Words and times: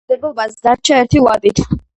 ამ 0.03 0.09
თანამდებობაზე 0.13 0.57
დარჩა 0.69 0.99
ერთი 1.03 1.23
ვადით. 1.29 1.67